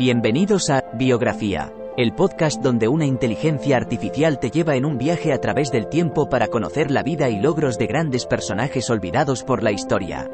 [0.00, 5.42] Bienvenidos a Biografía, el podcast donde una inteligencia artificial te lleva en un viaje a
[5.42, 9.72] través del tiempo para conocer la vida y logros de grandes personajes olvidados por la
[9.72, 10.26] historia.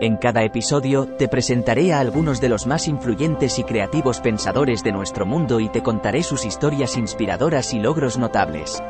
[0.00, 4.90] En cada episodio, te presentaré a algunos de los más influyentes y creativos pensadores de
[4.90, 8.82] nuestro mundo y te contaré sus historias inspiradoras y logros notables.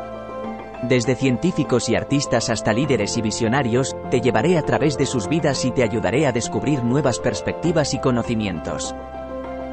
[0.85, 5.67] Desde científicos y artistas hasta líderes y visionarios, te llevaré a través de sus vidas
[5.67, 8.95] y te ayudaré a descubrir nuevas perspectivas y conocimientos.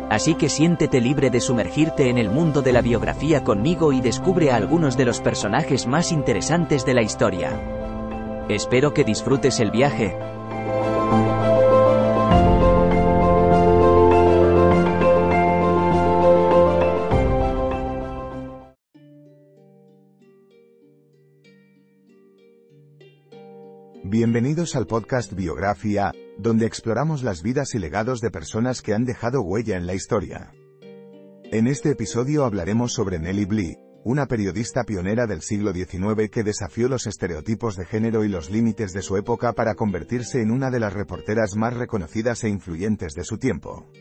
[0.09, 4.49] Así que siéntete libre de sumergirte en el mundo de la biografía conmigo y descubre
[4.49, 7.51] a algunos de los personajes más interesantes de la historia.
[8.49, 10.17] Espero que disfrutes el viaje.
[24.03, 29.41] Bienvenidos al podcast Biografía, donde exploramos las vidas y legados de personas que han dejado
[29.41, 30.53] huella en la historia.
[31.51, 36.87] En este episodio hablaremos sobre Nellie Bly, una periodista pionera del siglo XIX que desafió
[36.87, 40.79] los estereotipos de género y los límites de su época para convertirse en una de
[40.79, 43.91] las reporteras más reconocidas e influyentes de su tiempo.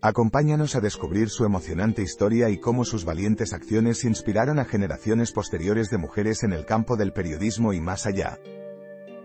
[0.00, 5.90] Acompáñanos a descubrir su emocionante historia y cómo sus valientes acciones inspiraron a generaciones posteriores
[5.90, 8.38] de mujeres en el campo del periodismo y más allá.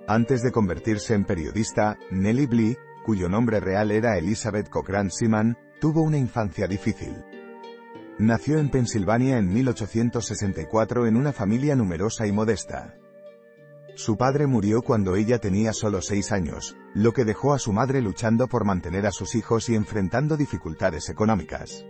[0.09, 6.01] Antes de convertirse en periodista, Nellie Bly, cuyo nombre real era Elizabeth Cochrane Seaman, tuvo
[6.01, 7.25] una infancia difícil.
[8.17, 12.95] Nació en Pensilvania en 1864 en una familia numerosa y modesta.
[13.95, 18.01] Su padre murió cuando ella tenía solo seis años, lo que dejó a su madre
[18.01, 21.85] luchando por mantener a sus hijos y enfrentando dificultades económicas.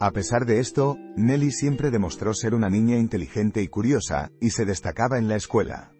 [0.00, 4.64] A pesar de esto, Nellie siempre demostró ser una niña inteligente y curiosa, y se
[4.64, 5.92] destacaba en la escuela.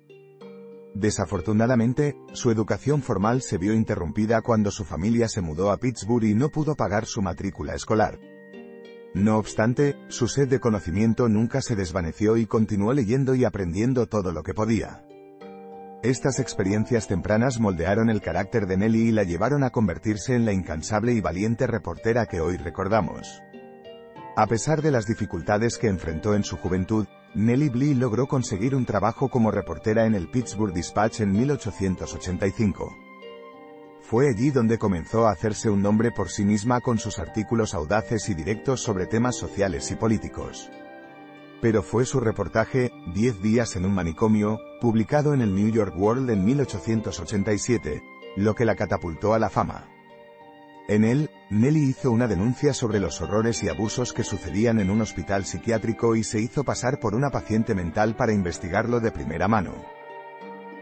[0.98, 6.34] Desafortunadamente, su educación formal se vio interrumpida cuando su familia se mudó a Pittsburgh y
[6.34, 8.18] no pudo pagar su matrícula escolar.
[9.14, 14.32] No obstante, su sed de conocimiento nunca se desvaneció y continuó leyendo y aprendiendo todo
[14.32, 15.04] lo que podía.
[16.02, 20.52] Estas experiencias tempranas moldearon el carácter de Nelly y la llevaron a convertirse en la
[20.52, 23.40] incansable y valiente reportera que hoy recordamos.
[24.36, 27.06] A pesar de las dificultades que enfrentó en su juventud,
[27.38, 32.96] Nellie Bly logró conseguir un trabajo como reportera en el Pittsburgh Dispatch en 1885.
[34.00, 38.28] Fue allí donde comenzó a hacerse un nombre por sí misma con sus artículos audaces
[38.28, 40.68] y directos sobre temas sociales y políticos.
[41.62, 46.30] Pero fue su reportaje, Diez días en un manicomio, publicado en el New York World
[46.30, 48.02] en 1887,
[48.36, 49.97] lo que la catapultó a la fama.
[50.88, 55.02] En él, Nelly hizo una denuncia sobre los horrores y abusos que sucedían en un
[55.02, 59.74] hospital psiquiátrico y se hizo pasar por una paciente mental para investigarlo de primera mano.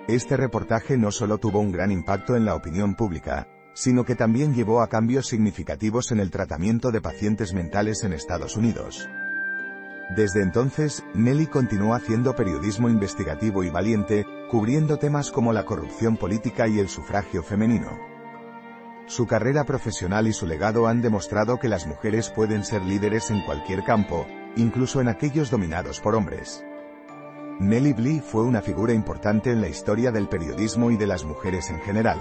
[0.06, 4.54] Este reportaje no solo tuvo un gran impacto en la opinión pública, sino que también
[4.54, 9.08] llevó a cambios significativos en el tratamiento de pacientes mentales en Estados Unidos.
[10.14, 16.68] Desde entonces, Nelly continuó haciendo periodismo investigativo y valiente, cubriendo temas como la corrupción política
[16.68, 18.15] y el sufragio femenino.
[19.06, 23.40] Su carrera profesional y su legado han demostrado que las mujeres pueden ser líderes en
[23.42, 26.64] cualquier campo, incluso en aquellos dominados por hombres.
[27.60, 31.70] Nellie Bly fue una figura importante en la historia del periodismo y de las mujeres
[31.70, 32.18] en general.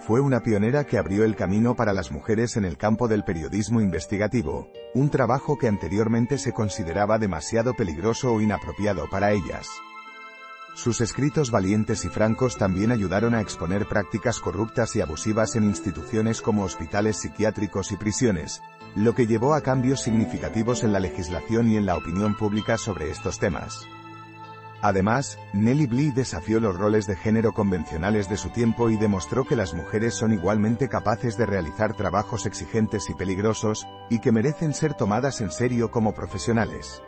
[0.00, 3.80] Fue una pionera que abrió el camino para las mujeres en el campo del periodismo
[3.80, 9.68] investigativo, un trabajo que anteriormente se consideraba demasiado peligroso o inapropiado para ellas.
[10.78, 16.40] Sus escritos valientes y francos también ayudaron a exponer prácticas corruptas y abusivas en instituciones
[16.40, 18.62] como hospitales psiquiátricos y prisiones,
[18.94, 23.10] lo que llevó a cambios significativos en la legislación y en la opinión pública sobre
[23.10, 23.88] estos temas.
[24.80, 29.56] Además, Nellie Bly desafió los roles de género convencionales de su tiempo y demostró que
[29.56, 34.94] las mujeres son igualmente capaces de realizar trabajos exigentes y peligrosos, y que merecen ser
[34.94, 37.02] tomadas en serio como profesionales.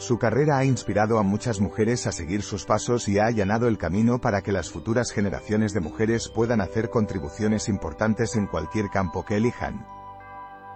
[0.00, 3.76] Su carrera ha inspirado a muchas mujeres a seguir sus pasos y ha allanado el
[3.76, 9.26] camino para que las futuras generaciones de mujeres puedan hacer contribuciones importantes en cualquier campo
[9.26, 9.86] que elijan.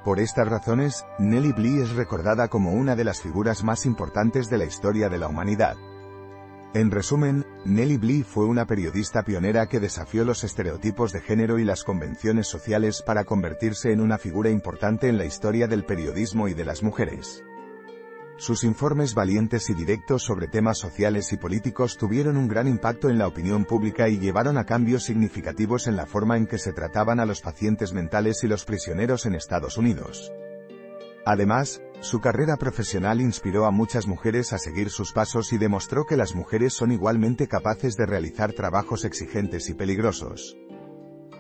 [0.05, 4.59] Por estas razones, Nellie Bly es recordada como una de las figuras más importantes de
[4.59, 5.77] la historia de la humanidad.
[6.75, 11.65] En resumen, Nellie Bly fue una periodista pionera que desafió los estereotipos de género y
[11.65, 16.53] las convenciones sociales para convertirse en una figura importante en la historia del periodismo y
[16.53, 17.43] de las mujeres.
[18.37, 23.17] Sus informes valientes y directos sobre temas sociales y políticos tuvieron un gran impacto en
[23.17, 27.21] la opinión pública y llevaron a cambios significativos en la forma en que se trataban
[27.21, 30.33] a los pacientes mentales y los prisioneros en Estados Unidos.
[31.25, 36.17] Además, su carrera profesional inspiró a muchas mujeres a seguir sus pasos y demostró que
[36.17, 40.57] las mujeres son igualmente capaces de realizar trabajos exigentes y peligrosos.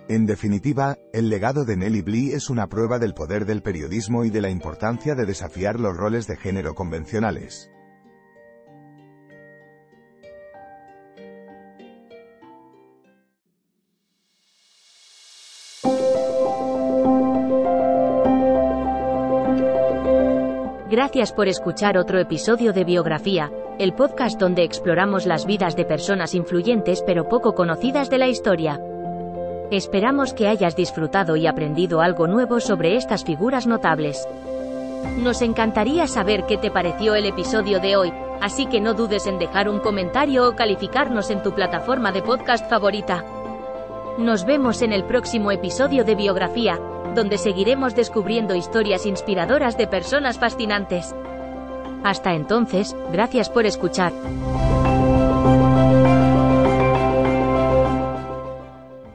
[0.06, 4.30] En definitiva, el legado de Nellie Bly es una prueba del poder del periodismo y
[4.30, 7.70] de la importancia de desafiar los roles de género convencionales.
[20.90, 26.34] Gracias por escuchar otro episodio de Biografía, el podcast donde exploramos las vidas de personas
[26.34, 28.78] influyentes pero poco conocidas de la historia.
[29.70, 34.28] Esperamos que hayas disfrutado y aprendido algo nuevo sobre estas figuras notables.
[35.18, 39.38] Nos encantaría saber qué te pareció el episodio de hoy, así que no dudes en
[39.38, 43.24] dejar un comentario o calificarnos en tu plataforma de podcast favorita.
[44.18, 46.78] Nos vemos en el próximo episodio de Biografía,
[47.14, 51.14] donde seguiremos descubriendo historias inspiradoras de personas fascinantes.
[52.04, 54.12] Hasta entonces, gracias por escuchar.